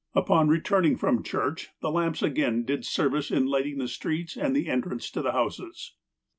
[0.15, 4.67] Upon returning from church, the lamps again did service in lighting the streets and the
[4.67, 5.93] entrance to the houses.